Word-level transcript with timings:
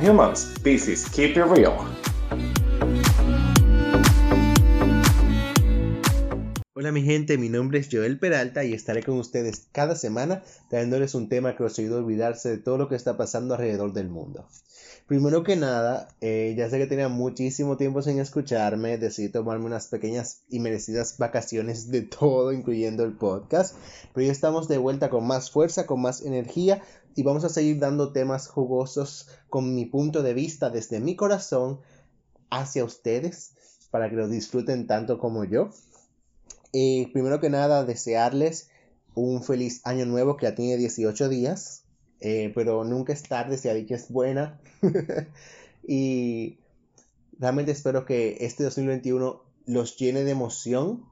humans. 0.00 0.58
Pisces, 0.60 1.08
keep 1.08 1.36
it 1.36 1.44
real. 1.44 1.86
Hola 6.84 6.92
mi 6.92 7.02
gente, 7.02 7.38
mi 7.38 7.48
nombre 7.48 7.78
es 7.78 7.88
Joel 7.90 8.18
Peralta 8.18 8.62
y 8.62 8.74
estaré 8.74 9.02
con 9.02 9.18
ustedes 9.18 9.68
cada 9.72 9.96
semana 9.96 10.42
trayéndoles 10.68 11.14
un 11.14 11.30
tema 11.30 11.56
que 11.56 11.62
os 11.62 11.78
ayude 11.78 11.94
a 11.94 11.98
olvidarse 11.98 12.50
de 12.50 12.58
todo 12.58 12.76
lo 12.76 12.90
que 12.90 12.94
está 12.94 13.16
pasando 13.16 13.54
alrededor 13.54 13.94
del 13.94 14.10
mundo. 14.10 14.46
Primero 15.06 15.44
que 15.44 15.54
nada, 15.54 16.08
eh, 16.22 16.54
ya 16.56 16.68
sé 16.68 16.78
que 16.78 16.86
tenía 16.86 17.08
muchísimo 17.08 17.76
tiempo 17.76 18.00
sin 18.02 18.18
escucharme, 18.18 18.96
decidí 18.96 19.28
tomarme 19.28 19.66
unas 19.66 19.88
pequeñas 19.88 20.44
y 20.48 20.60
merecidas 20.60 21.18
vacaciones 21.18 21.90
de 21.90 22.02
todo, 22.02 22.52
incluyendo 22.52 23.04
el 23.04 23.12
podcast, 23.12 23.76
pero 24.12 24.26
ya 24.26 24.32
estamos 24.32 24.66
de 24.66 24.78
vuelta 24.78 25.10
con 25.10 25.26
más 25.26 25.50
fuerza, 25.50 25.86
con 25.86 26.00
más 26.02 26.22
energía 26.22 26.82
y 27.14 27.22
vamos 27.22 27.44
a 27.44 27.48
seguir 27.48 27.78
dando 27.78 28.12
temas 28.12 28.48
jugosos 28.48 29.28
con 29.48 29.74
mi 29.74 29.86
punto 29.86 30.22
de 30.22 30.34
vista 30.34 30.70
desde 30.70 31.00
mi 31.00 31.16
corazón 31.16 31.80
hacia 32.50 32.84
ustedes 32.84 33.52
para 33.90 34.10
que 34.10 34.16
lo 34.16 34.28
disfruten 34.28 34.86
tanto 34.86 35.18
como 35.18 35.44
yo. 35.44 35.70
Eh, 36.72 37.08
primero 37.12 37.40
que 37.40 37.50
nada, 37.50 37.84
desearles 37.84 38.68
un 39.14 39.42
feliz 39.44 39.80
año 39.84 40.06
nuevo 40.06 40.36
que 40.36 40.46
ya 40.46 40.54
tiene 40.54 40.76
18 40.76 41.28
días, 41.28 41.84
eh, 42.20 42.50
pero 42.54 42.84
nunca 42.84 43.12
es 43.12 43.22
tarde 43.22 43.56
si 43.58 43.68
ha 43.68 43.74
dicho 43.74 43.94
es 43.94 44.10
buena. 44.10 44.60
y 45.86 46.58
realmente 47.38 47.72
espero 47.72 48.04
que 48.04 48.38
este 48.40 48.64
2021 48.64 49.40
los 49.66 49.96
llene 49.96 50.24
de 50.24 50.32
emoción. 50.32 51.04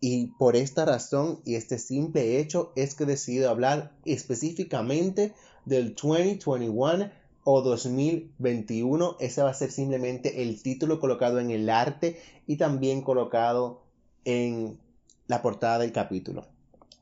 Y 0.00 0.28
por 0.38 0.54
esta 0.54 0.84
razón 0.84 1.40
y 1.44 1.56
este 1.56 1.78
simple 1.78 2.38
hecho 2.38 2.72
es 2.76 2.94
que 2.94 3.04
he 3.04 3.06
decidido 3.06 3.50
hablar 3.50 3.92
específicamente 4.04 5.34
del 5.64 5.94
2021 5.94 7.10
o 7.44 7.62
2021. 7.62 9.16
Ese 9.18 9.42
va 9.42 9.50
a 9.50 9.54
ser 9.54 9.72
simplemente 9.72 10.42
el 10.42 10.62
título 10.62 11.00
colocado 11.00 11.40
en 11.40 11.50
el 11.50 11.68
arte 11.68 12.20
y 12.46 12.56
también 12.56 13.02
colocado 13.02 13.82
en 14.24 14.78
la 15.26 15.42
portada 15.42 15.78
del 15.78 15.92
capítulo. 15.92 16.46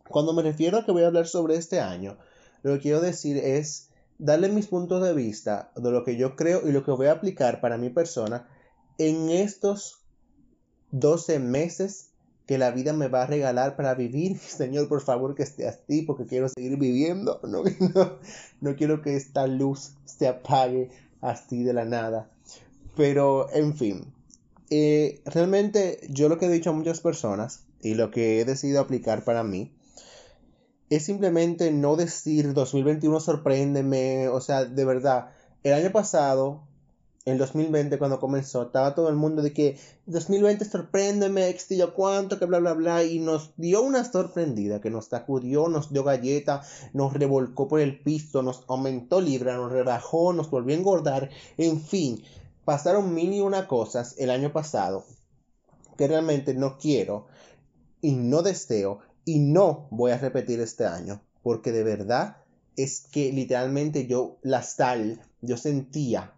Cuando 0.09 0.33
me 0.33 0.43
refiero 0.43 0.79
a 0.79 0.85
que 0.85 0.93
voy 0.93 1.03
a 1.03 1.09
hablar 1.09 1.27
sobre 1.27 1.57
este 1.57 1.81
año, 1.81 2.17
lo 2.63 2.75
que 2.75 2.81
quiero 2.81 3.01
decir 3.01 3.37
es 3.37 3.91
darle 4.19 4.49
mis 4.49 4.69
puntos 4.69 5.03
de 5.03 5.13
vista 5.13 5.71
de 5.77 5.91
lo 5.91 6.05
que 6.05 6.17
yo 6.17 6.37
creo 6.37 6.67
y 6.67 6.73
lo 6.73 6.85
que 6.85 6.93
voy 6.93 7.09
a 7.09 7.13
aplicar 7.13 7.61
para 7.61 7.77
mi 7.77 7.91
persona 7.91 8.49
en 8.99 9.29
estos 9.29 10.01
12 10.93 11.39
meses 11.41 12.11
que 12.47 12.59
la 12.59 12.71
vida 12.71 12.93
me 12.93 13.09
va 13.09 13.23
a 13.23 13.27
regalar 13.27 13.77
para 13.77 13.95
vivir. 13.95 14.39
Señor, 14.39 14.89
por 14.89 15.03
favor, 15.03 15.35
que 15.35 15.43
esté 15.43 15.67
así 15.67 16.03
porque 16.03 16.27
quiero 16.27 16.49
seguir 16.49 16.77
viviendo. 16.79 17.41
No, 17.47 17.63
no, 17.65 18.19
no 18.61 18.77
quiero 18.77 19.03
que 19.03 19.17
esta 19.17 19.47
luz 19.47 19.93
se 20.05 20.29
apague 20.29 20.91
así 21.21 21.63
de 21.63 21.73
la 21.73 21.85
nada. 21.85 22.31
Pero, 22.97 23.53
en 23.53 23.77
fin, 23.77 24.13
eh, 24.71 25.21
realmente 25.27 26.01
yo 26.09 26.29
lo 26.29 26.39
que 26.39 26.47
he 26.47 26.51
dicho 26.51 26.71
a 26.71 26.73
muchas 26.73 27.01
personas 27.01 27.65
y 27.83 27.95
lo 27.95 28.11
que 28.11 28.41
he 28.41 28.45
decidido 28.45 28.81
aplicar 28.81 29.23
para 29.25 29.45
mí 29.45 29.73
es 30.91 31.05
simplemente 31.05 31.71
no 31.73 31.97
decir 31.97 32.53
2021 32.53 33.21
sorpréndeme, 33.21 34.29
o 34.29 34.41
sea, 34.41 34.65
de 34.65 34.85
verdad, 34.85 35.31
el 35.63 35.73
año 35.75 35.91
pasado, 35.91 36.63
en 37.27 37.39
2020 37.39 37.99
cuando 37.99 38.21
comenzó, 38.21 38.63
estaba 38.63 38.95
todo 38.95 39.09
el 39.09 39.17
mundo 39.17 39.43
de 39.43 39.53
que 39.53 39.79
2020 40.07 40.65
sorpréndeme, 40.65 41.55
yo 41.71 41.93
cuánto, 41.93 42.39
que 42.39 42.47
bla 42.47 42.61
bla 42.61 42.73
bla, 42.73 43.03
y 43.03 43.19
nos 43.19 43.51
dio 43.57 43.83
una 43.83 44.05
sorprendida, 44.05 44.81
que 44.81 44.91
nos 44.91 45.07
sacudió, 45.07 45.69
nos 45.69 45.93
dio 45.93 46.05
galleta, 46.05 46.63
nos 46.93 47.13
revolcó 47.13 47.67
por 47.67 47.81
el 47.81 48.01
piso, 48.01 48.43
nos 48.45 48.63
aumentó 48.69 49.21
libra, 49.21 49.57
nos 49.57 49.73
rebajó, 49.73 50.33
nos 50.33 50.51
volvió 50.51 50.77
a 50.77 50.79
engordar, 50.79 51.31
en 51.59 51.81
fin, 51.81 52.23
pasaron 52.65 53.13
mil 53.13 53.33
y 53.35 53.41
una 53.41 53.67
cosas 53.67 54.15
el 54.19 54.31
año 54.31 54.53
pasado 54.53 55.05
que 55.99 56.07
realmente 56.07 56.55
no 56.55 56.79
quiero 56.79 57.27
y 58.01 58.13
no 58.13 58.43
deseo 58.43 59.01
y 59.25 59.41
no 59.41 59.89
voy 59.91 60.13
a 60.13 60.19
repetir 60.19 60.61
este 60.61 60.87
año 60.87 61.21
porque 61.43 61.73
de 61.73 61.83
verdad 61.83 62.37
es 62.77 63.01
que 63.01 63.33
literalmente 63.33 64.07
yo 64.07 64.37
la 64.43 64.63
sal 64.63 65.21
yo 65.41 65.57
sentía 65.57 66.36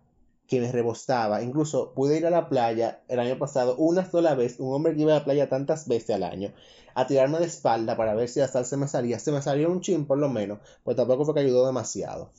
que 0.48 0.60
me 0.60 0.72
rebosaba 0.72 1.42
incluso 1.42 1.92
pude 1.94 2.16
ir 2.16 2.26
a 2.26 2.30
la 2.30 2.48
playa 2.48 3.02
el 3.06 3.20
año 3.20 3.38
pasado 3.38 3.76
una 3.76 4.10
sola 4.10 4.34
vez 4.34 4.58
un 4.58 4.74
hombre 4.74 4.94
que 4.94 5.02
iba 5.02 5.12
a 5.12 5.18
la 5.18 5.24
playa 5.24 5.48
tantas 5.48 5.86
veces 5.86 6.16
al 6.16 6.24
año 6.24 6.52
a 6.94 7.06
tirarme 7.06 7.38
de 7.38 7.46
espalda 7.46 7.96
para 7.96 8.14
ver 8.14 8.28
si 8.28 8.40
la 8.40 8.48
sal 8.48 8.64
se 8.64 8.76
me 8.76 8.88
salía. 8.88 9.20
Se 9.20 9.30
me 9.30 9.42
salió 9.42 9.70
un 9.70 9.82
chin 9.82 10.06
por 10.06 10.18
lo 10.18 10.28
menos 10.28 10.58
pues 10.82 10.96
tampoco 10.96 11.24
fue 11.24 11.34
que 11.34 11.40
ayudó 11.40 11.66
demasiado. 11.66 12.32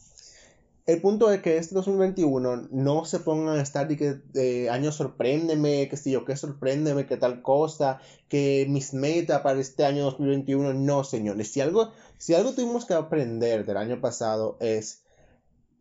El 0.89 1.01
punto 1.01 1.31
es 1.31 1.43
que 1.43 1.57
este 1.57 1.75
2021 1.75 2.69
no 2.71 3.05
se 3.05 3.19
pongan 3.19 3.59
a 3.59 3.61
estar 3.61 3.87
de 3.87 3.95
que 3.95 4.69
año 4.71 4.91
sorpréndeme, 4.91 5.87
que 5.87 5.97
si 5.97 6.09
yo 6.09 6.25
qué 6.25 6.35
sorpréndeme, 6.35 7.05
que 7.05 7.15
tal 7.15 7.43
cosa, 7.43 7.99
que 8.27 8.65
mis 8.67 8.95
metas 8.95 9.41
para 9.41 9.59
este 9.59 9.85
año 9.85 10.05
2021, 10.05 10.73
no 10.73 11.03
señores. 11.03 11.51
Si 11.51 11.61
algo, 11.61 11.91
si 12.17 12.33
algo 12.33 12.53
tuvimos 12.53 12.85
que 12.85 12.95
aprender 12.95 13.67
del 13.67 13.77
año 13.77 14.01
pasado 14.01 14.57
es 14.61 14.98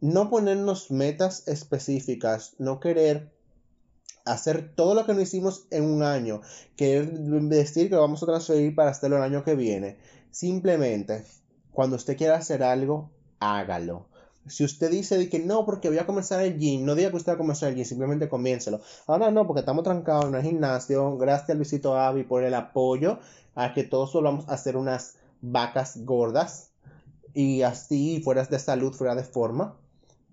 no 0.01 0.31
ponernos 0.31 0.91
metas 0.91 1.47
específicas, 1.49 2.55
no 2.59 2.81
querer 2.81 3.33
hacer 4.25 4.75
todo 4.75 4.95
lo 4.95 5.07
que 5.07 5.15
no 5.15 5.21
hicimos 5.21 5.67
en 5.71 5.85
un 5.85 6.03
año, 6.03 6.43
querer 6.77 7.11
decir 7.13 7.89
que 7.89 7.97
lo 7.97 8.03
vamos 8.03 8.23
a 8.23 8.27
transferir 8.27 8.75
para 8.75 8.91
hacerlo 8.91 9.17
el 9.17 9.23
año 9.23 9.45
que 9.45 9.55
viene. 9.55 9.97
Simplemente, 10.31 11.25
cuando 11.73 11.97
usted 11.97 12.17
quiera 12.17 12.37
hacer 12.37 12.63
algo, 12.63 13.11
hágalo. 13.41 14.07
Si 14.47 14.65
usted 14.65 14.91
dice 14.91 15.29
que 15.29 15.41
no, 15.41 15.67
porque 15.67 15.89
voy 15.89 15.99
a 15.99 16.07
comenzar 16.07 16.43
el 16.43 16.59
gym, 16.59 16.85
no 16.85 16.95
diga 16.95 17.11
que 17.11 17.17
usted 17.17 17.33
va 17.33 17.35
a 17.35 17.39
comenzar 17.39 17.71
el 17.71 17.77
gym, 17.77 17.85
simplemente 17.85 18.29
comiéncelo. 18.29 18.81
Ahora 19.07 19.31
no, 19.31 19.47
porque 19.47 19.61
estamos 19.61 19.85
trancados 19.85 20.27
en 20.27 20.35
el 20.37 20.43
gimnasio. 20.43 21.19
Gracias 21.19 21.51
a 21.51 21.55
Luisito 21.55 21.97
Avi 21.97 22.23
por 22.25 22.45
el 22.45 22.55
apoyo 22.55 23.19
a 23.55 23.75
que 23.75 23.85
todos 23.85 24.13
volvamos 24.13 24.49
a 24.49 24.55
hacer 24.55 24.77
unas 24.77 25.17
vacas 25.43 26.05
gordas 26.05 26.71
y 27.35 27.63
así 27.63 28.21
fuera 28.23 28.45
de 28.45 28.59
salud, 28.59 28.95
fuera 28.95 29.15
de 29.15 29.25
forma. 29.25 29.77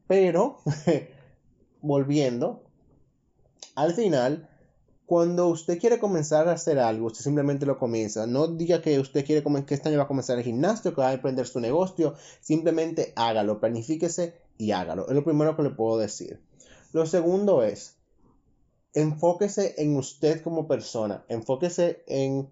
Pero, 0.07 0.57
volviendo, 1.81 2.63
al 3.75 3.93
final, 3.93 4.49
cuando 5.05 5.49
usted 5.49 5.79
quiere 5.79 5.99
comenzar 5.99 6.47
a 6.47 6.53
hacer 6.53 6.79
algo, 6.79 7.07
usted 7.07 7.23
simplemente 7.23 7.65
lo 7.65 7.77
comienza. 7.77 8.25
No 8.25 8.47
diga 8.47 8.81
que 8.81 8.99
usted 8.99 9.25
quiere 9.25 9.43
que 9.65 9.73
este 9.75 9.89
año 9.89 9.97
va 9.97 10.05
a 10.05 10.07
comenzar 10.07 10.37
el 10.37 10.43
gimnasio, 10.43 10.93
que 10.93 11.01
va 11.01 11.09
a 11.09 11.13
emprender 11.13 11.45
su 11.45 11.59
negocio. 11.59 12.15
Simplemente 12.41 13.13
hágalo, 13.15 13.59
planifíquese 13.59 14.33
y 14.57 14.71
hágalo. 14.71 15.07
Es 15.07 15.13
lo 15.13 15.23
primero 15.23 15.55
que 15.55 15.63
le 15.63 15.69
puedo 15.71 15.97
decir. 15.97 16.41
Lo 16.91 17.05
segundo 17.05 17.63
es, 17.63 17.97
enfóquese 18.93 19.75
en 19.77 19.95
usted 19.95 20.41
como 20.41 20.67
persona. 20.67 21.23
Enfóquese 21.27 22.03
en, 22.07 22.49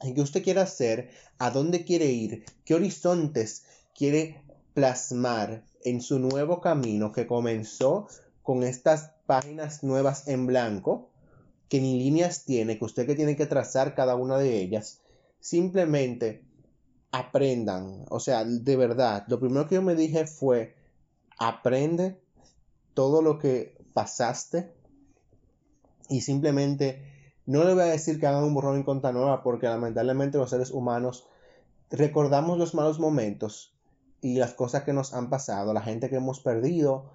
en 0.00 0.14
qué 0.14 0.20
usted 0.22 0.42
quiere 0.42 0.60
hacer, 0.60 1.10
a 1.38 1.50
dónde 1.50 1.84
quiere 1.84 2.06
ir, 2.06 2.44
qué 2.64 2.74
horizontes 2.74 3.64
quiere 3.94 4.42
plasmar 4.78 5.64
en 5.82 6.00
su 6.00 6.20
nuevo 6.20 6.60
camino 6.60 7.10
que 7.10 7.26
comenzó 7.26 8.06
con 8.44 8.62
estas 8.62 9.10
páginas 9.26 9.82
nuevas 9.82 10.28
en 10.28 10.46
blanco 10.46 11.10
que 11.68 11.80
ni 11.80 11.98
líneas 11.98 12.44
tiene, 12.44 12.78
que 12.78 12.84
usted 12.84 13.04
que 13.04 13.16
tiene 13.16 13.34
que 13.34 13.46
trazar 13.46 13.96
cada 13.96 14.14
una 14.14 14.38
de 14.38 14.60
ellas, 14.60 15.00
simplemente 15.40 16.44
aprendan. 17.10 18.04
O 18.08 18.20
sea, 18.20 18.44
de 18.44 18.76
verdad, 18.76 19.24
lo 19.26 19.40
primero 19.40 19.66
que 19.66 19.74
yo 19.74 19.82
me 19.82 19.96
dije 19.96 20.28
fue, 20.28 20.76
aprende 21.40 22.22
todo 22.94 23.20
lo 23.20 23.40
que 23.40 23.76
pasaste 23.94 24.72
y 26.08 26.20
simplemente 26.20 27.02
no 27.46 27.64
le 27.64 27.74
voy 27.74 27.82
a 27.82 27.86
decir 27.86 28.20
que 28.20 28.28
hagan 28.28 28.44
un 28.44 28.54
borrón 28.54 28.76
en 28.76 28.84
cuenta 28.84 29.10
nueva 29.10 29.42
porque 29.42 29.66
lamentablemente 29.66 30.38
los 30.38 30.50
seres 30.50 30.70
humanos 30.70 31.26
recordamos 31.90 32.58
los 32.58 32.76
malos 32.76 33.00
momentos 33.00 33.74
y 34.20 34.36
las 34.36 34.54
cosas 34.54 34.82
que 34.82 34.92
nos 34.92 35.14
han 35.14 35.30
pasado, 35.30 35.72
la 35.72 35.82
gente 35.82 36.10
que 36.10 36.16
hemos 36.16 36.40
perdido, 36.40 37.06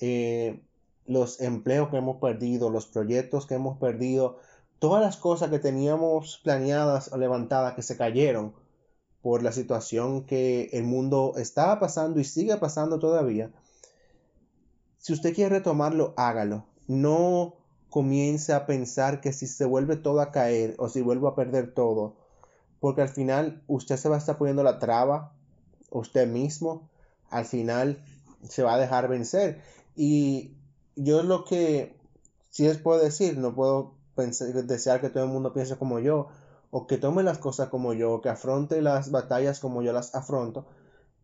eh, 0.00 0.62
los 1.06 1.40
empleos 1.40 1.88
que 1.88 1.96
hemos 1.96 2.18
perdido, 2.18 2.70
los 2.70 2.86
proyectos 2.86 3.46
que 3.46 3.54
hemos 3.54 3.78
perdido, 3.78 4.38
todas 4.78 5.02
las 5.02 5.16
cosas 5.16 5.50
que 5.50 5.58
teníamos 5.58 6.40
planeadas 6.42 7.12
o 7.12 7.18
levantadas 7.18 7.74
que 7.74 7.82
se 7.82 7.96
cayeron 7.96 8.54
por 9.22 9.42
la 9.42 9.52
situación 9.52 10.24
que 10.24 10.70
el 10.72 10.84
mundo 10.84 11.34
estaba 11.36 11.78
pasando 11.78 12.18
y 12.20 12.24
sigue 12.24 12.56
pasando 12.56 12.98
todavía. 12.98 13.50
Si 14.98 15.12
usted 15.12 15.34
quiere 15.34 15.56
retomarlo, 15.56 16.14
hágalo. 16.16 16.66
No 16.88 17.56
comience 17.90 18.52
a 18.52 18.66
pensar 18.66 19.20
que 19.20 19.32
si 19.32 19.46
se 19.46 19.64
vuelve 19.64 19.96
todo 19.96 20.20
a 20.20 20.30
caer 20.30 20.74
o 20.78 20.88
si 20.88 21.02
vuelvo 21.02 21.28
a 21.28 21.34
perder 21.36 21.74
todo, 21.74 22.16
porque 22.80 23.02
al 23.02 23.08
final 23.08 23.62
usted 23.68 23.96
se 23.96 24.08
va 24.08 24.16
a 24.16 24.18
estar 24.18 24.38
poniendo 24.38 24.62
la 24.62 24.78
traba, 24.78 25.32
usted 25.98 26.26
mismo, 26.26 26.88
al 27.30 27.44
final 27.44 28.02
se 28.48 28.62
va 28.62 28.74
a 28.74 28.78
dejar 28.78 29.08
vencer. 29.08 29.62
Y 29.94 30.54
yo 30.96 31.22
lo 31.22 31.44
que 31.44 31.96
sí 32.50 32.64
les 32.64 32.78
puedo 32.78 33.02
decir, 33.02 33.38
no 33.38 33.54
puedo 33.54 33.94
pensar, 34.14 34.52
desear 34.64 35.00
que 35.00 35.10
todo 35.10 35.24
el 35.24 35.30
mundo 35.30 35.52
piense 35.52 35.76
como 35.76 35.98
yo, 35.98 36.28
o 36.70 36.86
que 36.86 36.98
tome 36.98 37.22
las 37.22 37.38
cosas 37.38 37.68
como 37.68 37.92
yo, 37.92 38.12
o 38.12 38.20
que 38.20 38.28
afronte 38.28 38.82
las 38.82 39.10
batallas 39.10 39.60
como 39.60 39.82
yo 39.82 39.92
las 39.92 40.14
afronto, 40.14 40.66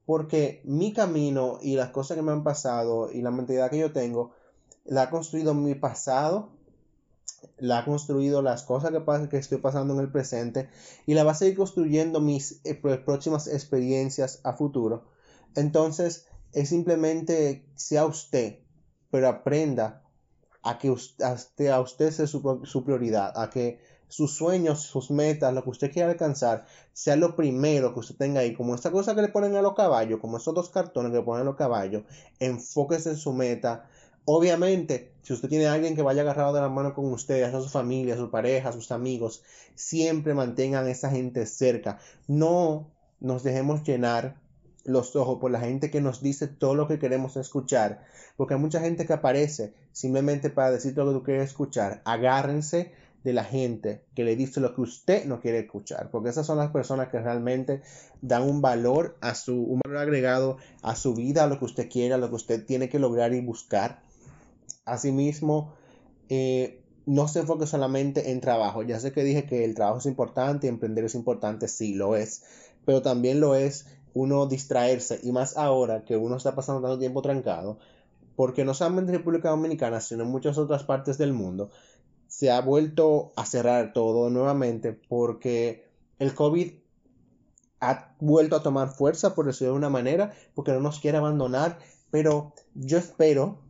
porque 0.06 0.62
mi 0.64 0.92
camino 0.92 1.58
y 1.60 1.76
las 1.76 1.90
cosas 1.90 2.16
que 2.16 2.22
me 2.22 2.32
han 2.32 2.44
pasado 2.44 3.10
y 3.12 3.22
la 3.22 3.30
mentalidad 3.30 3.70
que 3.70 3.78
yo 3.78 3.92
tengo, 3.92 4.32
la 4.84 5.02
ha 5.02 5.10
construido 5.10 5.54
mi 5.54 5.74
pasado, 5.74 6.50
la 7.58 7.78
ha 7.78 7.84
construido 7.84 8.42
las 8.42 8.62
cosas 8.62 8.90
que, 8.90 9.28
que 9.28 9.36
estoy 9.36 9.58
pasando 9.58 9.94
en 9.94 10.00
el 10.00 10.10
presente 10.10 10.68
y 11.06 11.14
la 11.14 11.24
va 11.24 11.32
a 11.32 11.34
seguir 11.34 11.56
construyendo 11.56 12.20
mis 12.20 12.60
eh, 12.64 12.74
próximas 12.74 13.46
experiencias 13.48 14.40
a 14.44 14.52
futuro. 14.52 15.04
Entonces, 15.54 16.26
es 16.52 16.68
simplemente 16.68 17.66
sea 17.74 18.06
usted, 18.06 18.60
pero 19.10 19.28
aprenda 19.28 20.04
a 20.62 20.78
que 20.78 20.90
usted, 20.90 21.68
a 21.68 21.80
usted 21.80 22.10
sea 22.10 22.26
su, 22.26 22.60
su 22.64 22.84
prioridad, 22.84 23.32
a 23.36 23.50
que 23.50 23.80
sus 24.08 24.34
sueños, 24.34 24.80
sus 24.80 25.10
metas, 25.10 25.52
lo 25.52 25.62
que 25.62 25.70
usted 25.70 25.92
quiera 25.92 26.10
alcanzar, 26.10 26.64
sea 26.92 27.16
lo 27.16 27.36
primero 27.36 27.92
que 27.92 28.00
usted 28.00 28.16
tenga 28.16 28.40
ahí. 28.40 28.54
Como 28.54 28.74
esta 28.74 28.90
cosa 28.90 29.14
que 29.14 29.22
le 29.22 29.28
ponen 29.28 29.54
a 29.56 29.62
los 29.62 29.74
caballos, 29.74 30.18
como 30.20 30.38
esos 30.38 30.54
dos 30.54 30.70
cartones 30.70 31.12
que 31.12 31.18
le 31.18 31.24
ponen 31.24 31.42
a 31.42 31.44
los 31.44 31.56
caballos, 31.56 32.04
enfóquese 32.38 33.10
en 33.10 33.16
su 33.16 33.32
meta. 33.32 33.88
Obviamente, 34.30 35.14
si 35.22 35.32
usted 35.32 35.48
tiene 35.48 35.68
a 35.68 35.72
alguien 35.72 35.96
que 35.96 36.02
vaya 36.02 36.20
agarrado 36.20 36.52
de 36.52 36.60
la 36.60 36.68
mano 36.68 36.92
con 36.92 37.10
usted, 37.10 37.42
a 37.44 37.62
su 37.62 37.70
familia, 37.70 38.12
a 38.12 38.18
su 38.18 38.30
pareja, 38.30 38.68
a 38.68 38.72
sus 38.72 38.92
amigos, 38.92 39.42
siempre 39.74 40.34
mantengan 40.34 40.84
a 40.84 40.90
esa 40.90 41.08
gente 41.08 41.46
cerca. 41.46 41.98
No 42.26 42.90
nos 43.20 43.42
dejemos 43.42 43.84
llenar 43.84 44.36
los 44.84 45.16
ojos 45.16 45.38
por 45.40 45.50
la 45.50 45.60
gente 45.60 45.90
que 45.90 46.02
nos 46.02 46.20
dice 46.20 46.46
todo 46.46 46.74
lo 46.74 46.86
que 46.86 46.98
queremos 46.98 47.38
escuchar, 47.38 48.04
porque 48.36 48.52
hay 48.52 48.60
mucha 48.60 48.80
gente 48.80 49.06
que 49.06 49.14
aparece 49.14 49.72
simplemente 49.92 50.50
para 50.50 50.72
decir 50.72 50.94
todo 50.94 51.06
lo 51.06 51.12
que 51.12 51.18
tú 51.20 51.24
quieres 51.24 51.48
escuchar. 51.48 52.02
Agárrense 52.04 52.92
de 53.24 53.32
la 53.32 53.44
gente 53.44 54.02
que 54.14 54.24
le 54.24 54.36
dice 54.36 54.60
lo 54.60 54.74
que 54.74 54.82
usted 54.82 55.24
no 55.24 55.40
quiere 55.40 55.60
escuchar, 55.60 56.10
porque 56.10 56.28
esas 56.28 56.44
son 56.44 56.58
las 56.58 56.70
personas 56.70 57.08
que 57.08 57.18
realmente 57.18 57.80
dan 58.20 58.42
un 58.42 58.60
valor 58.60 59.16
a 59.22 59.34
su 59.34 59.54
un 59.54 59.80
valor 59.82 60.02
agregado 60.02 60.58
a 60.82 60.96
su 60.96 61.14
vida, 61.14 61.44
a 61.44 61.46
lo 61.46 61.58
que 61.58 61.64
usted 61.64 61.88
quiere, 61.88 62.12
a 62.12 62.18
lo 62.18 62.28
que 62.28 62.36
usted 62.36 62.66
tiene 62.66 62.90
que 62.90 62.98
lograr 62.98 63.32
y 63.32 63.40
buscar. 63.40 64.06
Asimismo, 64.92 65.74
eh, 66.28 66.82
no 67.06 67.26
se 67.26 67.40
enfoque 67.40 67.66
solamente 67.66 68.30
en 68.30 68.40
trabajo. 68.40 68.82
Ya 68.82 69.00
sé 69.00 69.12
que 69.12 69.24
dije 69.24 69.46
que 69.46 69.64
el 69.64 69.74
trabajo 69.74 69.98
es 69.98 70.06
importante 70.06 70.68
emprender 70.68 71.04
es 71.04 71.14
importante, 71.14 71.66
sí 71.68 71.94
lo 71.94 72.16
es, 72.16 72.44
pero 72.84 73.02
también 73.02 73.40
lo 73.40 73.54
es 73.54 73.86
uno 74.14 74.46
distraerse 74.46 75.20
y 75.22 75.32
más 75.32 75.56
ahora 75.56 76.04
que 76.04 76.16
uno 76.16 76.36
está 76.36 76.54
pasando 76.54 76.82
tanto 76.82 76.98
tiempo 76.98 77.22
trancado, 77.22 77.78
porque 78.36 78.64
no 78.64 78.74
solamente 78.74 79.10
en 79.10 79.18
República 79.18 79.50
Dominicana, 79.50 80.00
sino 80.00 80.24
en 80.24 80.30
muchas 80.30 80.58
otras 80.58 80.84
partes 80.84 81.18
del 81.18 81.32
mundo, 81.32 81.70
se 82.26 82.50
ha 82.50 82.60
vuelto 82.60 83.32
a 83.36 83.46
cerrar 83.46 83.92
todo 83.92 84.28
nuevamente 84.28 84.92
porque 84.92 85.88
el 86.18 86.34
COVID 86.34 86.72
ha 87.80 88.14
vuelto 88.20 88.56
a 88.56 88.62
tomar 88.62 88.88
fuerza, 88.90 89.34
por 89.34 89.46
decirlo 89.46 89.72
de 89.72 89.78
una 89.78 89.88
manera, 89.88 90.32
porque 90.54 90.72
no 90.72 90.80
nos 90.80 91.00
quiere 91.00 91.18
abandonar, 91.18 91.78
pero 92.10 92.52
yo 92.74 92.98
espero 92.98 93.60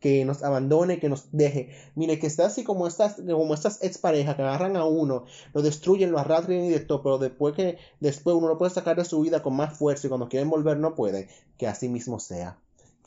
que 0.00 0.24
nos 0.24 0.42
abandone, 0.42 1.00
que 1.00 1.08
nos 1.08 1.28
deje. 1.32 1.70
Mire, 1.94 2.18
que 2.18 2.26
está 2.26 2.46
así 2.46 2.64
como 2.64 2.86
estas, 2.86 3.16
como 3.16 3.54
estas 3.54 3.82
exparejas 3.82 4.36
que 4.36 4.42
agarran 4.42 4.76
a 4.76 4.84
uno, 4.84 5.24
lo 5.54 5.62
destruyen, 5.62 6.12
lo 6.12 6.18
arrastran 6.18 6.64
y 6.64 6.68
de 6.70 6.80
todo, 6.80 7.02
pero 7.02 7.18
después 7.18 7.54
que 7.54 7.78
después 8.00 8.36
uno 8.36 8.48
lo 8.48 8.58
puede 8.58 8.70
sacar 8.70 8.96
de 8.96 9.04
su 9.04 9.20
vida 9.20 9.42
con 9.42 9.56
más 9.56 9.76
fuerza 9.76 10.06
y 10.06 10.10
cuando 10.10 10.28
quieren 10.28 10.50
volver 10.50 10.78
no 10.78 10.94
pueden, 10.94 11.28
que 11.56 11.66
así 11.66 11.88
mismo 11.88 12.20
sea 12.20 12.58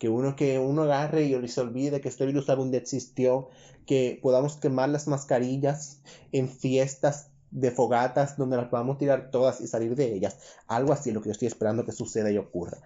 que 0.02 0.10
uno 0.10 0.36
que 0.36 0.58
uno 0.58 0.82
agarre 0.82 1.26
y 1.26 1.48
se 1.48 1.62
olvide 1.62 2.02
que 2.02 2.10
este 2.10 2.26
virus 2.26 2.50
algún 2.50 2.72
día 2.72 2.80
existió, 2.80 3.50
que 3.86 4.20
podamos 4.20 4.58
quemar 4.58 4.90
las 4.90 5.08
mascarillas 5.08 6.02
en 6.32 6.50
fiestas 6.50 7.30
de 7.52 7.70
fogatas 7.70 8.36
donde 8.36 8.58
las 8.58 8.70
podamos 8.70 8.98
tirar 8.98 9.30
todas 9.30 9.62
y 9.62 9.68
salir 9.68 9.96
de 9.96 10.12
ellas. 10.12 10.40
Algo 10.66 10.92
así 10.92 11.12
lo 11.12 11.22
que 11.22 11.28
yo 11.28 11.34
estoy 11.34 11.50
esperando 11.50 11.86
que 11.86 11.92
suceda 11.92 12.32
y 12.32 12.40
ocurra. 12.40 12.80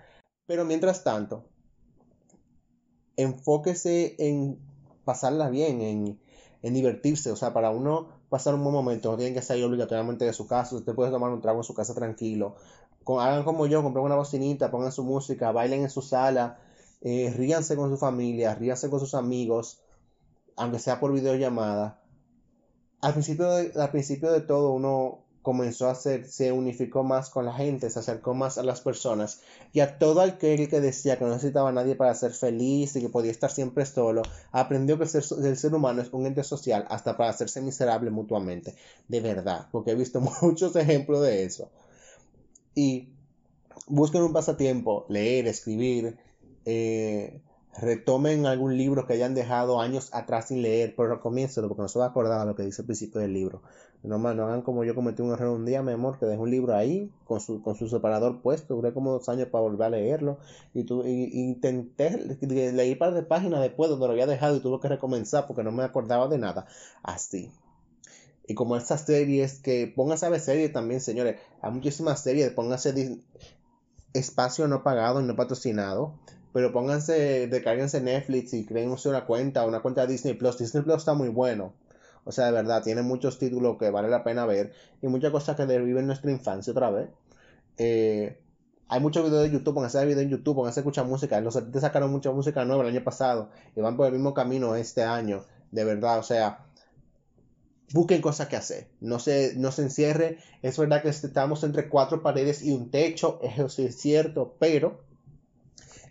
Pero 0.46 0.66
mientras 0.66 1.06
tanto, 1.06 1.48
enfóquese 3.17 4.15
en 4.17 4.59
pasarla 5.03 5.50
bien, 5.50 5.81
en, 5.81 6.19
en 6.62 6.73
divertirse. 6.73 7.31
O 7.31 7.35
sea, 7.35 7.53
para 7.53 7.69
uno 7.69 8.07
pasar 8.29 8.56
un 8.56 8.63
buen 8.63 8.73
momento, 8.73 9.12
no 9.12 9.17
tienen 9.17 9.33
que 9.33 9.41
salir 9.41 9.63
obligatoriamente 9.63 10.25
de 10.25 10.33
su 10.33 10.47
casa. 10.47 10.75
Usted 10.75 10.94
puede 10.95 11.12
tomar 11.12 11.31
un 11.31 11.41
trago 11.41 11.59
en 11.59 11.63
su 11.63 11.73
casa 11.73 11.94
tranquilo. 11.94 12.56
hagan 13.19 13.44
como 13.44 13.67
yo, 13.67 13.83
compren 13.83 14.06
una 14.06 14.15
bocinita, 14.15 14.71
pongan 14.71 14.91
su 14.91 15.03
música, 15.03 15.51
bailen 15.51 15.83
en 15.83 15.89
su 15.89 16.01
sala, 16.01 16.59
eh, 17.01 17.33
ríanse 17.35 17.75
con 17.75 17.89
su 17.91 17.97
familia, 17.97 18.56
ríanse 18.56 18.89
con 18.89 19.00
sus 19.00 19.13
amigos, 19.13 19.79
aunque 20.56 20.79
sea 20.79 21.00
por 21.00 21.13
videollamada. 21.13 22.01
Al 23.01 23.13
principio 23.13 23.47
al 23.51 23.91
principio 23.91 24.31
de 24.31 24.41
todo 24.41 24.71
uno 24.71 25.25
comenzó 25.45 25.88
a 25.88 25.92
hacer, 25.92 26.27
se 26.27 26.51
unificó 26.51 27.03
más 27.03 27.30
con 27.30 27.45
la 27.45 27.53
gente, 27.53 27.92
se 27.92 28.00
acercó 28.00 28.33
más 28.33 28.57
a 28.57 28.63
las 28.63 28.81
personas 28.81 29.42
y 29.74 29.81
a 29.81 30.00
todo 30.00 30.21
aquel 30.21 30.68
que 30.68 30.81
decía 30.81 31.19
que 31.19 31.24
no 31.24 31.30
necesitaba 31.30 31.69
a 31.69 31.71
nadie 31.71 31.95
para 31.95 32.15
ser 32.15 32.31
feliz 32.31 32.95
y 32.95 33.01
que 33.01 33.09
podía 33.09 33.30
estar 33.30 33.51
siempre 33.51 33.86
solo, 33.86 34.24
aprendió 34.51 34.97
que 34.97 35.03
el 35.03 35.09
ser, 35.09 35.24
el 35.45 35.56
ser 35.56 35.75
humano 35.75 36.01
es 36.01 36.12
un 36.12 36.25
ente 36.25 36.44
social 36.44 36.88
hasta 36.89 37.15
para 37.15 37.30
hacerse 37.30 37.62
miserable 37.62 38.09
mutuamente, 38.09 38.74
de 39.07 39.21
verdad, 39.21 39.68
porque 39.71 39.92
he 39.92 39.95
visto 39.95 40.19
muchos 40.42 40.75
ejemplos 40.75 41.21
de 41.21 41.44
eso. 41.44 41.69
Y 42.74 43.09
busquen 43.88 44.24
un 44.24 44.33
pasatiempo, 44.33 45.06
leer, 45.09 45.45
escribir, 45.45 46.18
eh, 46.65 47.39
retomen 47.77 48.45
algún 48.45 48.77
libro 48.77 49.06
que 49.06 49.13
hayan 49.13 49.36
dejado 49.36 49.81
años 49.81 50.10
atrás 50.13 50.48
sin 50.48 50.62
leer, 50.62 50.94
pero 50.95 51.19
comiéncelo 51.19 51.68
porque 51.68 51.81
no 51.81 51.88
se 51.88 52.00
va 52.00 52.06
a 52.06 52.10
acordar 52.10 52.39
de 52.39 52.45
lo 52.45 52.56
que 52.56 52.63
dice 52.63 52.81
el 52.81 52.86
principio 52.86 53.22
del 53.22 53.33
libro. 53.33 53.62
No, 54.04 54.18
no 54.18 54.45
hagan 54.45 54.62
como 54.62 54.83
yo 54.83 54.94
cometí 54.94 55.22
un 55.22 55.31
error 55.31 55.50
un 55.50 55.66
día, 55.66 55.81
mi 55.81 55.92
amor, 55.92 56.19
que 56.19 56.25
dejé 56.25 56.39
un 56.39 56.51
libro 56.51 56.75
ahí 56.75 57.12
con 57.25 57.42
su, 57.42 57.62
con 57.62 57.75
su 57.75 57.89
separador 57.89 58.42
puesto, 58.42 58.75
duré 58.75 58.94
como 58.94 59.12
dos 59.12 59.27
años 59.30 59.48
para 59.50 59.63
volver 59.63 59.88
a 59.88 59.89
leerlo 59.89 60.38
y, 60.74 60.83
tu, 60.83 61.04
intenté 61.06 62.38
leer 62.42 62.98
par 62.98 63.13
de 63.13 63.24
páginas 63.24 63.62
después 63.62 63.89
donde 63.89 64.06
lo 64.06 64.12
había 64.12 64.28
dejado 64.28 64.57
y 64.57 64.60
tuve 64.60 64.80
que 64.80 64.88
recomenzar 64.88 65.48
porque 65.48 65.63
no 65.63 65.71
me 65.71 65.83
acordaba 65.83 66.28
de 66.28 66.38
nada. 66.38 66.68
Así. 67.01 67.51
Y 68.48 68.54
como 68.54 68.78
esas 68.78 69.01
series 69.01 69.60
que 69.60 69.92
pónganse 69.94 70.28
a 70.28 70.30
ver 70.30 70.39
series 70.39 70.71
también, 70.71 71.01
señores, 71.01 71.42
hay 71.62 71.71
muchísimas 71.71 72.21
series, 72.21 72.51
pónganse 72.51 73.19
espacio 74.13 74.68
no 74.68 74.83
pagado 74.83 75.19
y 75.19 75.25
no 75.25 75.36
patrocinado 75.36 76.13
pero 76.56 76.72
pónganse, 76.72 77.48
descarguense 77.48 78.00
Netflix 78.00 78.54
y 78.54 78.66
créense 78.66 79.10
una 79.10 79.25
cuenta, 79.25 79.66
una 79.66 79.81
cuenta 79.81 80.06
de 80.06 80.13
Disney 80.13 80.36
Plus. 80.36 80.57
Disney 80.57 80.84
Plus 80.84 80.96
está 81.00 81.13
muy 81.13 81.28
bueno. 81.28 81.74
O 82.24 82.31
sea, 82.31 82.46
de 82.46 82.54
verdad, 82.54 82.81
tiene 82.81 83.02
muchos 83.02 83.38
títulos 83.38 83.78
que 83.78 83.90
vale 83.90 84.07
la 84.07 84.24
pena 84.24 84.46
ver 84.46 84.72
y 85.02 85.07
muchas 85.07 85.34
cosas 85.34 85.57
que 85.57 85.66
reviven 85.66 86.07
nuestra 86.07 86.31
infancia 86.31 86.72
otra 86.72 86.92
vez. 86.92 87.10
Eh, 87.78 88.40
hay 88.88 89.00
muchos 89.02 89.26
videos 89.26 89.44
de 89.44 89.52
YouTube, 89.52 89.74
pónganse 89.74 90.06
videos 90.06 90.21
en 90.21 90.30
YouTube, 90.30 90.56
pónganse 90.56 90.80
a 90.80 90.83
escuchar 90.83 91.06
música. 91.06 91.42
Los 91.42 91.57
artistas 91.57 91.81
sacaron 91.81 92.09
mucha 92.09 92.31
música 92.31 92.64
nueva 92.64 92.83
el 92.83 92.95
año 92.95 93.04
pasado 93.04 93.50
y 93.76 93.81
van 93.81 93.97
por 93.97 94.07
el 94.07 94.14
mismo 94.14 94.33
camino 94.33 94.78
este 94.78 95.04
año. 95.04 95.44
De 95.71 95.83
verdad, 95.83 96.19
o 96.19 96.24
sea, 96.24 96.68
busquen 97.92 98.21
cosas 98.21 98.47
que 98.47 98.56
hacer. 98.56 98.88
No 99.02 99.19
se, 99.19 99.56
no 99.57 99.74
se 99.74 99.81
encierre. 99.81 100.38
Es 100.62 100.78
verdad 100.78 101.02
que 101.02 101.09
estamos 101.09 101.66
entre 101.66 101.90
cuatro 101.90 102.24
paredes 102.24 102.64
y 102.64 102.71
un 102.71 102.92
techo, 102.92 103.40
eso 103.44 103.68
sí 103.68 103.88
es 103.88 104.00
cierto, 104.00 104.56
pero 104.57 105.04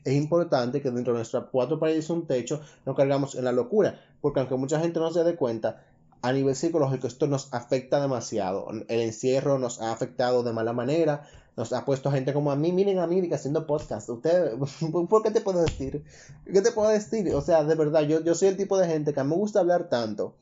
es 0.04 0.14
importante 0.14 0.82
que 0.82 0.90
dentro 0.90 1.12
de 1.12 1.20
nuestras 1.20 1.44
cuatro 1.50 1.78
paredes 1.78 2.08
y 2.08 2.12
un 2.12 2.26
techo 2.26 2.60
no 2.84 2.94
cargamos 2.94 3.34
en 3.34 3.44
la 3.44 3.52
locura, 3.52 4.00
porque 4.20 4.40
aunque 4.40 4.56
mucha 4.56 4.80
gente 4.80 5.00
no 5.00 5.10
se 5.10 5.24
dé 5.24 5.36
cuenta, 5.36 5.82
a 6.22 6.32
nivel 6.32 6.56
psicológico 6.56 7.06
esto 7.06 7.26
nos 7.26 7.52
afecta 7.52 8.00
demasiado. 8.00 8.68
El 8.88 9.00
encierro 9.00 9.58
nos 9.58 9.80
ha 9.80 9.92
afectado 9.92 10.42
de 10.42 10.52
mala 10.52 10.72
manera, 10.72 11.26
nos 11.56 11.72
ha 11.72 11.84
puesto 11.84 12.10
gente 12.10 12.32
como 12.32 12.50
a 12.50 12.56
mí, 12.56 12.72
miren 12.72 12.98
a 12.98 13.06
mí 13.06 13.30
haciendo 13.32 13.66
podcast. 13.66 14.08
Usted, 14.08 14.52
¿por 15.08 15.22
qué 15.22 15.30
te 15.30 15.40
puedo 15.40 15.60
decir? 15.62 16.02
¿Qué 16.50 16.60
te 16.62 16.72
puedo 16.72 16.88
decir? 16.88 17.34
O 17.34 17.40
sea, 17.40 17.64
de 17.64 17.74
verdad, 17.74 18.02
yo, 18.02 18.22
yo 18.22 18.34
soy 18.34 18.48
el 18.48 18.56
tipo 18.56 18.78
de 18.78 18.88
gente 18.88 19.12
que 19.12 19.20
a 19.20 19.24
mí 19.24 19.30
me 19.30 19.36
gusta 19.36 19.60
hablar 19.60 19.88
tanto 19.88 20.34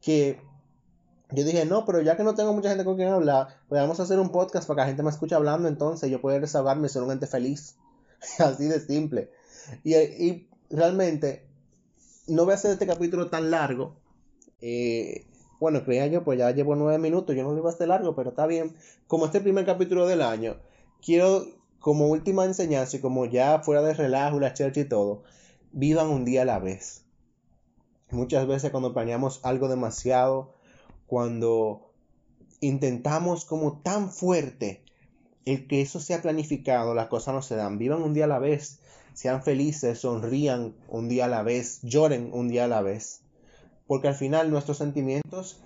que 0.00 0.40
yo 1.32 1.44
dije, 1.44 1.64
no, 1.64 1.84
pero 1.84 2.00
ya 2.00 2.16
que 2.16 2.24
no 2.24 2.34
tengo 2.34 2.52
mucha 2.52 2.70
gente 2.70 2.84
con 2.84 2.96
quien 2.96 3.08
hablar, 3.08 3.48
pues 3.68 3.80
vamos 3.80 4.00
a 4.00 4.02
hacer 4.02 4.18
un 4.18 4.30
podcast 4.30 4.66
para 4.66 4.76
que 4.76 4.80
la 4.80 4.86
gente 4.88 5.02
me 5.02 5.10
escuche 5.10 5.34
hablando, 5.34 5.68
entonces 5.68 6.10
yo 6.10 6.20
pueda 6.20 6.40
desahogarme 6.40 6.86
y 6.86 6.90
ser 6.90 7.02
un 7.02 7.12
ente 7.12 7.26
feliz. 7.26 7.76
Así 8.38 8.66
de 8.66 8.80
simple. 8.80 9.30
Y, 9.84 10.46
realmente 10.70 11.48
no 12.26 12.44
voy 12.44 12.52
a 12.52 12.54
hacer 12.54 12.72
este 12.72 12.86
capítulo 12.86 13.28
tan 13.28 13.50
largo. 13.50 13.96
Eh, 14.60 15.26
bueno, 15.58 15.84
creía 15.84 16.06
yo, 16.06 16.24
pues 16.24 16.38
ya 16.38 16.50
llevo 16.52 16.76
nueve 16.76 16.98
minutos. 16.98 17.34
Yo 17.34 17.42
no 17.42 17.52
lo 17.52 17.58
iba 17.58 17.70
a 17.70 17.72
hacer 17.72 17.88
largo, 17.88 18.14
pero 18.14 18.30
está 18.30 18.46
bien. 18.46 18.76
Como 19.06 19.26
este 19.26 19.40
primer 19.40 19.66
capítulo 19.66 20.06
del 20.06 20.22
año, 20.22 20.56
quiero, 21.04 21.44
como 21.80 22.08
última 22.08 22.44
enseñanza 22.44 22.96
y 22.96 23.00
como 23.00 23.26
ya 23.26 23.60
fuera 23.60 23.82
de 23.82 23.94
relajo, 23.94 24.38
la 24.38 24.54
church 24.54 24.78
y 24.78 24.84
todo, 24.84 25.22
vivan 25.72 26.08
un 26.08 26.24
día 26.24 26.42
a 26.42 26.46
la 26.46 26.58
vez. 26.58 27.04
Muchas 28.10 28.46
veces 28.46 28.70
cuando 28.70 28.92
planeamos 28.92 29.40
algo 29.44 29.68
demasiado, 29.68 30.54
cuando 31.06 31.92
intentamos 32.60 33.44
como 33.44 33.80
tan 33.82 34.10
fuerte 34.10 34.84
el 35.44 35.66
que 35.66 35.80
eso 35.80 36.00
sea 36.00 36.22
planificado, 36.22 36.94
las 36.94 37.08
cosas 37.08 37.34
no 37.34 37.42
se 37.42 37.56
dan. 37.56 37.78
Vivan 37.78 38.02
un 38.02 38.14
día 38.14 38.24
a 38.24 38.28
la 38.28 38.38
vez, 38.38 38.78
sean 39.14 39.42
felices, 39.42 40.00
sonrían 40.00 40.74
un 40.88 41.08
día 41.08 41.24
a 41.26 41.28
la 41.28 41.42
vez, 41.42 41.80
lloren 41.82 42.30
un 42.32 42.48
día 42.48 42.64
a 42.64 42.68
la 42.68 42.82
vez. 42.82 43.22
Porque 43.86 44.08
al 44.08 44.14
final 44.14 44.50
nuestros 44.50 44.78
sentimientos 44.78 45.60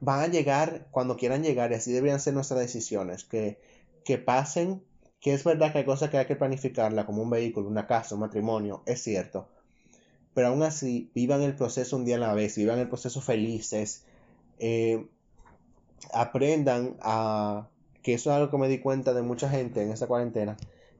van 0.00 0.20
a 0.20 0.26
llegar 0.28 0.86
cuando 0.90 1.16
quieran 1.16 1.42
llegar 1.42 1.72
y 1.72 1.74
así 1.74 1.92
deberían 1.92 2.20
ser 2.20 2.34
nuestras 2.34 2.60
decisiones. 2.60 3.24
Que, 3.24 3.58
que 4.04 4.18
pasen, 4.18 4.82
que 5.20 5.32
es 5.34 5.42
verdad 5.42 5.72
que 5.72 5.78
hay 5.78 5.84
cosas 5.84 6.10
que 6.10 6.18
hay 6.18 6.26
que 6.26 6.36
planificarla 6.36 7.06
como 7.06 7.22
un 7.22 7.30
vehículo, 7.30 7.68
una 7.68 7.86
casa, 7.86 8.14
un 8.14 8.20
matrimonio, 8.20 8.82
es 8.86 9.02
cierto. 9.02 9.48
Pero 10.34 10.48
aún 10.48 10.62
así, 10.62 11.10
vivan 11.14 11.42
el 11.42 11.56
proceso 11.56 11.96
un 11.96 12.04
día 12.04 12.16
a 12.16 12.18
la 12.20 12.34
vez, 12.34 12.56
vivan 12.56 12.78
el 12.78 12.88
proceso 12.88 13.22
felices, 13.22 14.04
eh, 14.58 15.08
aprendan 16.12 16.96
a, 17.00 17.68
que 18.06 18.14
eso 18.14 18.30
es 18.30 18.36
algo 18.36 18.52
que 18.52 18.56
me 18.56 18.68
di 18.68 18.78
cuenta 18.78 19.14
de 19.14 19.22
mucha 19.22 19.50
gente 19.50 19.82
en 19.82 19.90
esta 19.90 20.06
cuarentena, 20.06 20.56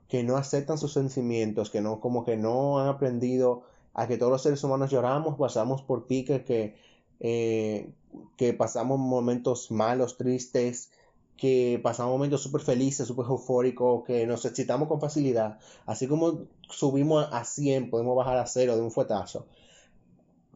que 0.09 0.25
no 0.25 0.37
aceptan 0.37 0.77
sus 0.77 0.93
sentimientos, 0.93 1.71
que 1.71 1.81
no, 1.81 2.01
como 2.01 2.25
que 2.25 2.37
no 2.37 2.81
han 2.81 2.89
aprendido 2.89 3.63
a 3.95 4.09
que 4.09 4.17
todos 4.19 4.33
los 4.33 4.43
seres 4.43 4.65
humanos 4.65 4.91
lloramos, 4.91 5.39
pasamos 5.39 5.83
por 5.83 6.09
piques, 6.09 6.43
que, 6.43 6.75
eh, 7.21 7.93
que 8.37 8.55
pasamos 8.55 8.99
momentos 8.99 9.71
malos, 9.71 10.17
tristes, 10.17 10.91
que 11.37 11.79
pasamos 11.81 12.11
momentos 12.11 12.43
súper 12.43 12.63
felices, 12.63 13.07
súper 13.07 13.27
eufóricos, 13.27 14.03
que 14.05 14.27
nos 14.27 14.45
excitamos 14.45 14.89
con 14.89 15.01
facilidad. 15.01 15.61
Así 15.87 16.09
como 16.09 16.41
subimos 16.69 17.29
a 17.31 17.45
100, 17.45 17.89
podemos 17.89 18.17
bajar 18.17 18.39
a 18.39 18.47
cero 18.47 18.75
de 18.75 18.83
un 18.83 18.91
fuetazo. 18.91 19.47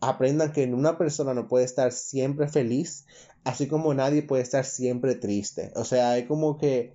Aprendan 0.01 0.53
que 0.53 0.65
una 0.65 0.97
persona 0.97 1.35
no 1.35 1.49
puede 1.49 1.65
estar 1.65 1.93
siempre 1.93 2.49
feliz, 2.49 3.07
así 3.45 3.69
como 3.69 3.93
nadie 3.95 4.23
puede 4.23 4.43
estar 4.43 4.65
siempre 4.65 5.15
triste. 5.15 5.73
O 5.77 5.85
sea, 5.85 6.17
es 6.17 6.27
como 6.27 6.59
que 6.59 6.95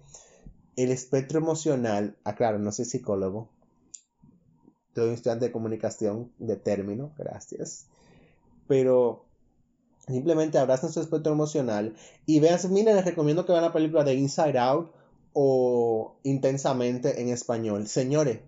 el 0.75 0.91
espectro 0.91 1.39
emocional, 1.39 2.17
aclaro, 2.23 2.57
ah, 2.57 2.59
no 2.59 2.71
soy 2.71 2.85
psicólogo, 2.85 3.49
soy 4.93 5.13
estudiante 5.13 5.45
de 5.45 5.51
comunicación 5.51 6.31
de 6.37 6.55
término, 6.55 7.13
gracias. 7.17 7.87
Pero 8.67 9.25
simplemente 10.07 10.57
abracen 10.57 10.91
su 10.91 11.01
espectro 11.01 11.33
emocional 11.33 11.95
y 12.25 12.39
vean, 12.39 12.59
miren, 12.71 12.95
les 12.95 13.05
recomiendo 13.05 13.45
que 13.45 13.51
vean 13.51 13.63
la 13.63 13.73
película 13.73 14.03
de 14.03 14.15
Inside 14.15 14.57
Out 14.57 14.91
o 15.33 16.17
Intensamente 16.23 17.21
en 17.21 17.29
español. 17.29 17.87
Señores, 17.87 18.39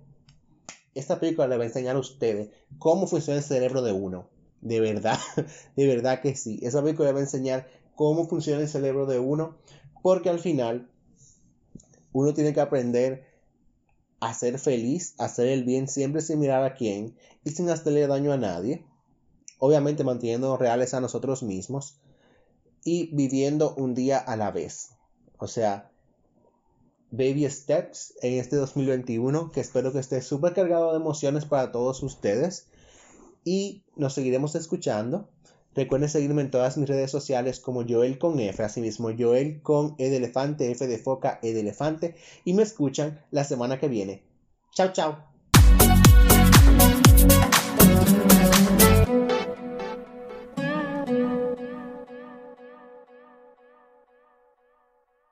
esta 0.96 1.20
película 1.20 1.48
le 1.48 1.58
va 1.58 1.64
a 1.64 1.68
enseñar 1.68 1.96
a 1.96 2.00
ustedes 2.00 2.50
cómo 2.80 3.08
funciona 3.08 3.40
el 3.40 3.46
cerebro 3.46 3.82
de 3.82 3.92
uno. 3.92 4.30
De 4.62 4.80
verdad, 4.80 5.20
de 5.76 5.88
verdad 5.88 6.22
que 6.22 6.36
sí. 6.36 6.60
Esa 6.62 6.82
película 6.82 7.12
va 7.12 7.20
a 7.20 7.24
enseñar 7.24 7.68
cómo 7.96 8.28
funciona 8.28 8.62
el 8.62 8.70
cerebro 8.70 9.06
de 9.06 9.20
uno, 9.20 9.56
porque 10.02 10.30
al 10.30 10.40
final 10.40 10.90
uno 12.14 12.34
tiene 12.34 12.54
que 12.54 12.62
aprender 12.62 13.26
a 14.20 14.34
ser 14.34 14.58
feliz, 14.60 15.14
a 15.18 15.26
hacer 15.26 15.48
el 15.48 15.64
bien 15.64 15.88
siempre 15.88 16.22
sin 16.22 16.40
mirar 16.40 16.64
a 16.64 16.76
quién 16.76 17.16
y 17.44 17.52
sin 17.52 17.70
hacerle 17.70 18.08
daño 18.08 18.32
a 18.34 18.38
nadie. 18.38 18.84
Obviamente 19.60 20.04
manteniendo 20.04 20.58
reales 20.58 20.94
a 20.94 21.02
nosotros 21.02 21.44
mismos 21.44 22.00
y 22.84 23.14
viviendo 23.16 23.74
un 23.76 23.96
día 23.96 24.18
a 24.18 24.36
la 24.36 24.52
vez. 24.52 24.92
O 25.38 25.48
sea, 25.48 25.92
baby 27.12 27.50
steps 27.50 28.14
en 28.22 28.40
este 28.40 28.56
2021 28.56 29.52
que 29.52 29.62
espero 29.62 29.94
que 29.94 30.00
esté 30.00 30.22
súper 30.22 30.54
cargado 30.54 30.92
de 30.92 30.98
emociones 30.98 31.46
para 31.46 31.72
todos 31.72 32.04
ustedes 32.04 32.68
y 33.48 33.86
nos 33.96 34.14
seguiremos 34.14 34.56
escuchando 34.56 35.30
Recuerden 35.78 36.10
seguirme 36.10 36.42
en 36.42 36.50
todas 36.50 36.76
mis 36.76 36.90
redes 36.90 37.12
sociales 37.12 37.60
como 37.60 37.86
Joel 37.88 38.18
con 38.18 38.40
F, 38.40 38.64
asimismo 38.64 39.12
Joel 39.16 39.62
con 39.62 39.94
E 40.00 40.10
de 40.10 40.18
elefante, 40.18 40.72
F 40.72 40.88
de 40.88 40.98
foca, 40.98 41.38
E 41.44 41.54
de 41.54 41.60
elefante, 41.60 42.16
y 42.46 42.54
me 42.54 42.64
escuchan 42.64 43.24
la 43.30 43.44
semana 43.44 43.80
que 43.80 43.88
viene. 43.88 44.24
Chao, 44.74 44.92
chao. 44.92 45.37